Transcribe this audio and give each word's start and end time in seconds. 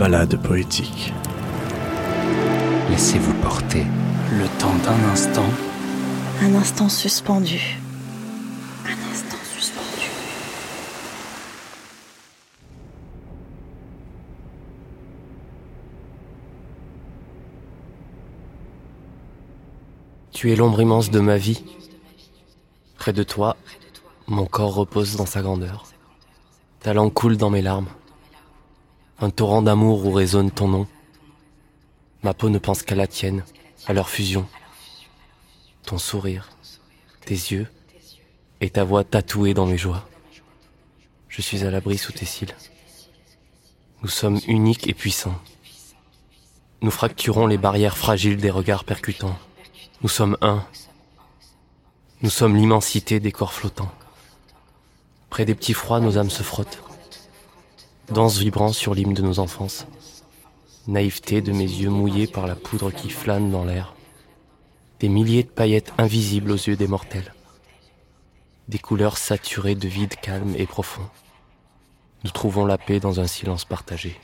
Balade 0.00 0.40
poétique. 0.40 1.12
Laissez-vous 2.88 3.34
porter. 3.42 3.84
Le 4.32 4.46
temps 4.58 4.74
d'un 4.76 5.10
instant. 5.12 5.44
Un 6.40 6.54
instant 6.54 6.88
suspendu. 6.88 7.78
Un 8.86 9.12
instant 9.12 9.36
suspendu. 9.54 10.08
Tu 20.32 20.50
es 20.50 20.56
l'ombre 20.56 20.80
immense 20.80 21.10
de 21.10 21.20
ma 21.20 21.36
vie. 21.36 21.62
Près 22.96 23.12
de 23.12 23.22
toi, 23.22 23.58
mon 24.28 24.46
corps 24.46 24.74
repose 24.74 25.16
dans 25.16 25.26
sa 25.26 25.42
grandeur. 25.42 25.84
Ta 26.80 26.94
langue 26.94 27.12
coule 27.12 27.36
dans 27.36 27.50
mes 27.50 27.60
larmes. 27.60 27.88
Un 29.22 29.28
torrent 29.28 29.60
d'amour 29.60 30.06
où 30.06 30.12
résonne 30.12 30.50
ton 30.50 30.68
nom. 30.68 30.86
Ma 32.22 32.32
peau 32.32 32.48
ne 32.48 32.58
pense 32.58 32.82
qu'à 32.82 32.94
la 32.94 33.06
tienne, 33.06 33.44
à 33.86 33.92
leur 33.92 34.08
fusion. 34.08 34.46
Ton 35.84 35.98
sourire, 35.98 36.48
tes 37.26 37.34
yeux 37.34 37.66
et 38.62 38.70
ta 38.70 38.82
voix 38.82 39.04
tatouée 39.04 39.52
dans 39.52 39.66
mes 39.66 39.76
joies. 39.76 40.08
Je 41.28 41.42
suis 41.42 41.64
à 41.64 41.70
l'abri 41.70 41.98
sous 41.98 42.12
tes 42.12 42.24
cils. 42.24 42.54
Nous 44.02 44.08
sommes 44.08 44.40
uniques 44.46 44.88
et 44.88 44.94
puissants. 44.94 45.38
Nous 46.80 46.90
fracturons 46.90 47.46
les 47.46 47.58
barrières 47.58 47.98
fragiles 47.98 48.38
des 48.38 48.50
regards 48.50 48.84
percutants. 48.84 49.38
Nous 50.02 50.08
sommes 50.08 50.38
un. 50.40 50.64
Nous 52.22 52.30
sommes 52.30 52.56
l'immensité 52.56 53.20
des 53.20 53.32
corps 53.32 53.52
flottants. 53.52 53.92
Près 55.28 55.44
des 55.44 55.54
petits 55.54 55.74
froids, 55.74 56.00
nos 56.00 56.16
âmes 56.16 56.30
se 56.30 56.42
frottent. 56.42 56.82
Danse 58.10 58.38
vibrant 58.38 58.72
sur 58.72 58.92
l'hymne 58.92 59.14
de 59.14 59.22
nos 59.22 59.38
enfances. 59.38 59.86
Naïveté 60.88 61.42
de 61.42 61.52
mes 61.52 61.58
yeux 61.62 61.90
mouillés 61.90 62.26
par 62.26 62.48
la 62.48 62.56
poudre 62.56 62.90
qui 62.90 63.08
flâne 63.08 63.52
dans 63.52 63.64
l'air. 63.64 63.94
Des 64.98 65.08
milliers 65.08 65.44
de 65.44 65.48
paillettes 65.48 65.92
invisibles 65.96 66.50
aux 66.50 66.56
yeux 66.56 66.74
des 66.74 66.88
mortels. 66.88 67.32
Des 68.68 68.80
couleurs 68.80 69.16
saturées 69.16 69.76
de 69.76 69.86
vide 69.86 70.16
calme 70.16 70.54
et 70.58 70.66
profond. 70.66 71.08
Nous 72.24 72.30
trouvons 72.30 72.66
la 72.66 72.78
paix 72.78 72.98
dans 72.98 73.20
un 73.20 73.28
silence 73.28 73.64
partagé. 73.64 74.18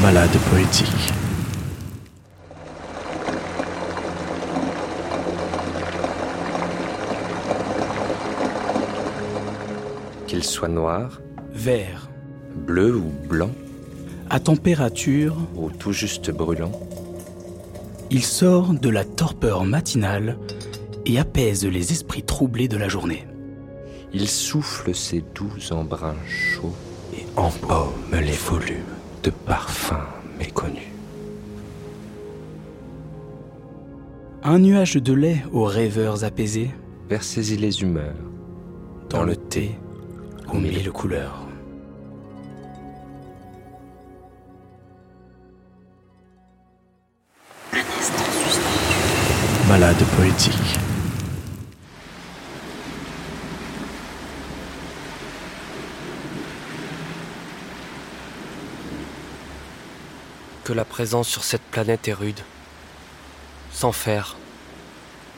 Balade 0.00 0.38
poétique. 0.50 1.17
Qu'il 10.38 10.46
soit 10.46 10.68
noir, 10.68 11.20
Vert. 11.52 12.08
bleu 12.54 12.94
ou 12.94 13.10
blanc, 13.28 13.50
À 14.30 14.38
température, 14.38 15.36
ou 15.56 15.68
tout 15.68 15.90
juste 15.90 16.30
brûlant, 16.30 16.70
il 18.08 18.22
sort 18.22 18.72
de 18.72 18.88
la 18.88 19.04
torpeur 19.04 19.64
matinale 19.64 20.38
et 21.06 21.18
apaise 21.18 21.66
les 21.66 21.90
esprits 21.90 22.22
troublés 22.22 22.68
de 22.68 22.76
la 22.76 22.86
journée. 22.88 23.26
il 24.12 24.28
souffle 24.28 24.94
ses 24.94 25.24
doux 25.34 25.50
embruns 25.72 26.14
chauds 26.28 26.76
et 27.16 27.26
embaume 27.36 28.12
les 28.12 28.30
volumes 28.30 28.94
de 29.24 29.30
parfums 29.30 30.06
méconnus. 30.38 30.92
Un 34.44 34.60
nuage 34.60 34.94
de 34.94 35.12
lait 35.14 35.42
aux 35.52 35.64
rêveurs 35.64 36.22
apaisés, 36.22 36.70
Versez-y 37.10 37.56
les 37.56 37.82
humeurs, 37.82 38.14
dans 39.10 39.24
le 39.24 39.34
thé 39.34 39.72
aux 40.52 40.58
mille 40.58 40.90
couleurs. 40.90 41.46
Un 47.72 47.78
instant 47.78 48.24
suspendu. 48.46 49.68
Balade 49.68 50.04
poétique. 50.16 50.78
Que 60.64 60.72
la 60.72 60.84
présence 60.84 61.28
sur 61.28 61.44
cette 61.44 61.62
planète 61.62 62.08
est 62.08 62.12
rude. 62.12 62.40
Sans 63.72 63.92
fer, 63.92 64.36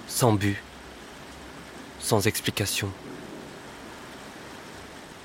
sans 0.09 0.32
but, 0.32 0.56
sans 2.00 2.26
explication. 2.26 2.88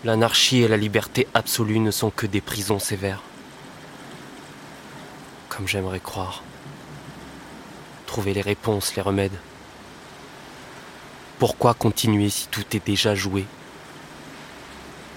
L'anarchie 0.05 0.61
et 0.61 0.67
la 0.67 0.77
liberté 0.77 1.27
absolue 1.33 1.79
ne 1.79 1.89
sont 1.89 2.11
que 2.11 2.27
des 2.27 2.39
prisons 2.39 2.77
sévères. 2.77 3.23
Comme 5.49 5.67
j'aimerais 5.67 5.99
croire. 5.99 6.43
Trouver 8.05 8.35
les 8.35 8.41
réponses, 8.41 8.95
les 8.95 9.01
remèdes. 9.01 9.39
Pourquoi 11.39 11.73
continuer 11.73 12.29
si 12.29 12.47
tout 12.49 12.63
est 12.73 12.85
déjà 12.85 13.15
joué? 13.15 13.45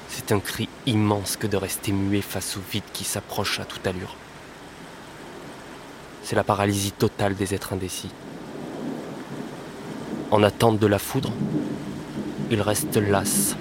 C'est 0.08 0.32
un 0.32 0.40
cri 0.40 0.70
immense 0.86 1.36
que 1.36 1.46
de 1.46 1.58
rester 1.58 1.92
muet 1.92 2.22
face 2.22 2.56
au 2.56 2.60
vide 2.72 2.82
qui 2.94 3.04
s'approche 3.04 3.60
à 3.60 3.66
toute 3.66 3.86
allure. 3.86 4.16
C'est 6.22 6.34
la 6.34 6.44
paralysie 6.44 6.92
totale 6.92 7.34
des 7.34 7.54
êtres 7.54 7.74
indécis. 7.74 8.10
En 10.30 10.42
attente 10.42 10.78
de 10.78 10.86
la 10.86 10.98
foudre, 10.98 11.30
ils 12.50 12.62
restent 12.62 12.96
las, 12.96 13.54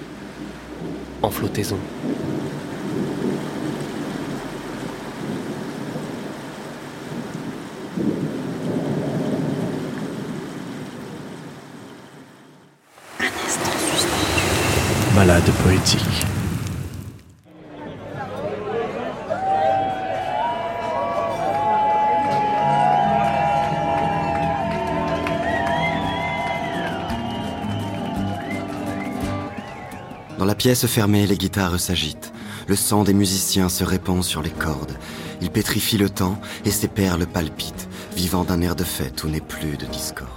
en 1.22 1.30
flottaison. 1.30 1.78
Balade 15.14 15.50
poétique. 15.64 16.37
Dans 30.38 30.44
la 30.44 30.54
pièce 30.54 30.86
fermée, 30.86 31.26
les 31.26 31.36
guitares 31.36 31.80
s'agitent. 31.80 32.32
Le 32.68 32.76
sang 32.76 33.02
des 33.02 33.12
musiciens 33.12 33.68
se 33.68 33.82
répand 33.82 34.22
sur 34.22 34.40
les 34.40 34.50
cordes. 34.50 34.96
Il 35.40 35.50
pétrifie 35.50 35.98
le 35.98 36.08
temps 36.08 36.40
et 36.64 36.70
ses 36.70 36.86
perles 36.86 37.26
palpitent, 37.26 37.88
vivant 38.14 38.44
d'un 38.44 38.60
air 38.60 38.76
de 38.76 38.84
fête 38.84 39.24
où 39.24 39.28
n'est 39.28 39.40
plus 39.40 39.76
de 39.76 39.86
discorde. 39.86 40.30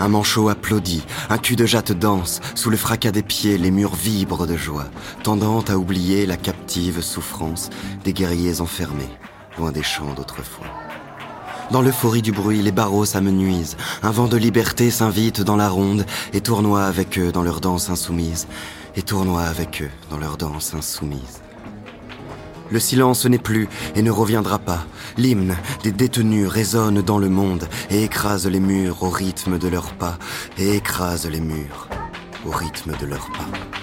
Un 0.00 0.08
manchot 0.08 0.48
applaudit, 0.48 1.04
un 1.30 1.38
cul 1.38 1.54
de 1.54 1.66
jatte 1.66 1.92
danse, 1.92 2.40
sous 2.56 2.68
le 2.68 2.76
fracas 2.76 3.12
des 3.12 3.22
pieds, 3.22 3.58
les 3.58 3.70
murs 3.70 3.94
vibrent 3.94 4.46
de 4.46 4.56
joie, 4.56 4.90
tendant 5.22 5.60
à 5.60 5.76
oublier 5.76 6.26
la 6.26 6.36
captive 6.36 7.00
souffrance 7.00 7.70
des 8.02 8.12
guerriers 8.12 8.60
enfermés, 8.60 9.10
loin 9.56 9.70
des 9.70 9.84
champs 9.84 10.14
d'autrefois. 10.14 10.66
Dans 11.70 11.82
l'euphorie 11.82 12.22
du 12.22 12.32
bruit, 12.32 12.62
les 12.62 12.72
barreaux 12.72 13.04
s'amenuisent. 13.04 13.76
Un 14.02 14.10
vent 14.10 14.28
de 14.28 14.36
liberté 14.36 14.90
s'invite 14.90 15.40
dans 15.40 15.56
la 15.56 15.68
ronde 15.68 16.04
et 16.32 16.40
tournoie 16.40 16.84
avec 16.84 17.18
eux 17.18 17.32
dans 17.32 17.42
leur 17.42 17.60
danse 17.60 17.90
insoumise. 17.90 18.46
Et 18.96 19.02
tournoie 19.02 19.42
avec 19.42 19.82
eux 19.82 19.90
dans 20.10 20.18
leur 20.18 20.36
danse 20.36 20.74
insoumise. 20.74 21.42
Le 22.70 22.80
silence 22.80 23.26
n'est 23.26 23.38
plus 23.38 23.68
et 23.94 24.02
ne 24.02 24.10
reviendra 24.10 24.58
pas. 24.58 24.84
L'hymne 25.16 25.56
des 25.82 25.92
détenus 25.92 26.48
résonne 26.48 27.02
dans 27.02 27.18
le 27.18 27.28
monde 27.28 27.68
et 27.90 28.04
écrase 28.04 28.46
les 28.46 28.60
murs 28.60 29.02
au 29.02 29.10
rythme 29.10 29.58
de 29.58 29.68
leurs 29.68 29.94
pas. 29.94 30.18
Et 30.58 30.76
écrase 30.76 31.26
les 31.26 31.40
murs 31.40 31.88
au 32.46 32.50
rythme 32.50 32.92
de 33.00 33.06
leurs 33.06 33.30
pas. 33.32 33.73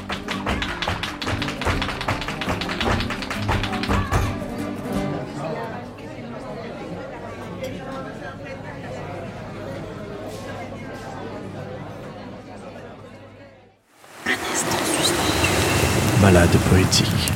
Balade 16.22 16.56
poétique. 16.70 17.32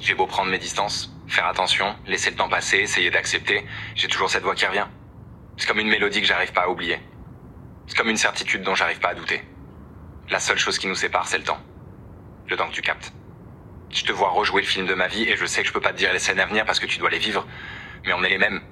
J'ai 0.00 0.14
beau 0.14 0.26
prendre 0.26 0.50
mes 0.50 0.56
distances, 0.56 1.14
faire 1.28 1.46
attention, 1.46 1.94
laisser 2.06 2.30
le 2.30 2.36
temps 2.36 2.48
passer, 2.48 2.78
essayer 2.78 3.10
d'accepter, 3.10 3.66
j'ai 3.94 4.08
toujours 4.08 4.30
cette 4.30 4.44
voix 4.44 4.54
qui 4.54 4.64
revient. 4.64 4.86
C'est 5.58 5.66
comme 5.66 5.78
une 5.78 5.90
mélodie 5.90 6.22
que 6.22 6.26
j'arrive 6.26 6.52
pas 6.52 6.62
à 6.62 6.68
oublier. 6.70 6.98
C'est 7.86 7.98
comme 7.98 8.08
une 8.08 8.16
certitude 8.16 8.62
dont 8.62 8.74
j'arrive 8.74 8.98
pas 8.98 9.10
à 9.10 9.14
douter. 9.14 9.42
La 10.30 10.40
seule 10.40 10.58
chose 10.58 10.78
qui 10.78 10.86
nous 10.86 10.94
sépare, 10.94 11.28
c'est 11.28 11.38
le 11.38 11.44
temps. 11.44 11.60
Le 12.48 12.56
temps 12.56 12.68
que 12.68 12.74
tu 12.74 12.80
captes. 12.80 13.12
Je 13.90 14.04
te 14.04 14.12
vois 14.12 14.30
rejouer 14.30 14.62
le 14.62 14.66
film 14.66 14.86
de 14.86 14.94
ma 14.94 15.06
vie 15.06 15.24
et 15.24 15.36
je 15.36 15.44
sais 15.44 15.60
que 15.60 15.68
je 15.68 15.74
peux 15.74 15.82
pas 15.82 15.92
te 15.92 15.98
dire 15.98 16.14
les 16.14 16.18
scènes 16.18 16.40
à 16.40 16.46
venir 16.46 16.64
parce 16.64 16.80
que 16.80 16.86
tu 16.86 16.98
dois 16.98 17.10
les 17.10 17.18
vivre. 17.18 17.46
Mais 18.06 18.14
on 18.14 18.24
est 18.24 18.30
les 18.30 18.38
mêmes. 18.38 18.62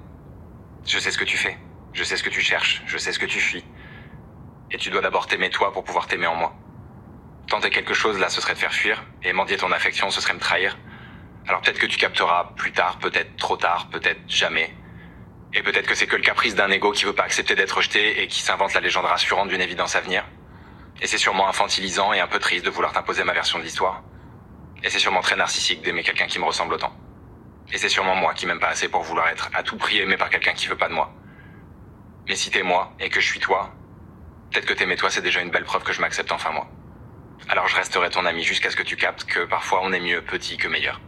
Je 0.83 0.97
sais 0.97 1.11
ce 1.11 1.19
que 1.19 1.25
tu 1.25 1.37
fais. 1.37 1.59
Je 1.93 2.03
sais 2.03 2.17
ce 2.17 2.23
que 2.23 2.31
tu 2.31 2.41
cherches. 2.41 2.81
Je 2.87 2.97
sais 2.97 3.11
ce 3.11 3.19
que 3.19 3.27
tu 3.27 3.39
fuis. 3.39 3.63
Et 4.71 4.77
tu 4.77 4.89
dois 4.89 5.01
d'abord 5.01 5.27
t'aimer 5.27 5.49
toi 5.49 5.71
pour 5.71 5.83
pouvoir 5.83 6.07
t'aimer 6.07 6.27
en 6.27 6.35
moi. 6.35 6.53
Tenter 7.47 7.69
quelque 7.69 7.93
chose 7.93 8.19
là, 8.19 8.29
ce 8.29 8.41
serait 8.41 8.53
te 8.55 8.59
faire 8.59 8.73
fuir. 8.73 9.03
Et 9.23 9.33
mendier 9.33 9.57
ton 9.57 9.71
affection, 9.71 10.09
ce 10.09 10.21
serait 10.21 10.33
me 10.33 10.39
trahir. 10.39 10.77
Alors 11.47 11.61
peut-être 11.61 11.79
que 11.79 11.85
tu 11.85 11.97
capteras 11.97 12.53
plus 12.55 12.71
tard, 12.71 12.97
peut-être 12.97 13.35
trop 13.37 13.55
tard, 13.55 13.89
peut-être 13.89 14.21
jamais. 14.27 14.73
Et 15.53 15.61
peut-être 15.61 15.87
que 15.87 15.95
c'est 15.95 16.07
que 16.07 16.15
le 16.15 16.23
caprice 16.23 16.55
d'un 16.55 16.69
ego 16.71 16.91
qui 16.91 17.05
veut 17.05 17.13
pas 17.13 17.23
accepter 17.23 17.55
d'être 17.55 17.77
rejeté 17.77 18.21
et 18.23 18.27
qui 18.27 18.41
s'invente 18.41 18.73
la 18.73 18.81
légende 18.81 19.05
rassurante 19.05 19.49
d'une 19.49 19.61
évidence 19.61 19.95
à 19.95 20.01
venir. 20.01 20.25
Et 21.01 21.07
c'est 21.07 21.17
sûrement 21.17 21.47
infantilisant 21.47 22.13
et 22.13 22.19
un 22.19 22.27
peu 22.27 22.39
triste 22.39 22.65
de 22.65 22.69
vouloir 22.69 22.91
t'imposer 22.93 23.23
ma 23.23 23.33
version 23.33 23.59
de 23.59 23.63
l'histoire. 23.63 24.03
Et 24.83 24.89
c'est 24.89 24.99
sûrement 24.99 25.21
très 25.21 25.35
narcissique 25.35 25.81
d'aimer 25.81 26.03
quelqu'un 26.03 26.27
qui 26.27 26.39
me 26.39 26.45
ressemble 26.45 26.73
autant. 26.73 26.93
Et 27.71 27.77
c'est 27.77 27.89
sûrement 27.89 28.15
moi 28.15 28.33
qui 28.33 28.45
m'aime 28.45 28.59
pas 28.59 28.69
assez 28.69 28.89
pour 28.89 29.01
vouloir 29.03 29.27
être 29.29 29.49
à 29.53 29.63
tout 29.63 29.77
prix 29.77 29.99
aimé 29.99 30.17
par 30.17 30.29
quelqu'un 30.29 30.53
qui 30.53 30.67
veut 30.67 30.77
pas 30.77 30.89
de 30.89 30.93
moi. 30.93 31.13
Mais 32.27 32.35
si 32.35 32.49
t'es 32.49 32.63
moi 32.63 32.93
et 32.99 33.09
que 33.09 33.19
je 33.19 33.27
suis 33.27 33.39
toi, 33.39 33.71
peut-être 34.55 34.67
que 34.67 34.73
t'aimer 34.73 34.95
toi 34.95 35.09
c'est 35.09 35.21
déjà 35.21 35.41
une 35.41 35.49
belle 35.49 35.65
preuve 35.65 35.83
que 35.83 35.91
je 35.91 35.99
m'accepte 35.99 36.31
enfin 36.31 36.51
moi. 36.51 36.65
Alors 37.49 37.67
je 37.67 37.75
resterai 37.75 38.09
ton 38.09 38.25
ami 38.25 38.41
jusqu'à 38.41 38.71
ce 38.71 38.77
que 38.77 38.83
tu 38.83 38.95
captes 38.95 39.25
que 39.25 39.41
parfois 39.41 39.81
on 39.83 39.91
est 39.91 39.99
mieux 39.99 40.21
petit 40.21 40.55
que 40.55 40.69
meilleur. 40.69 41.01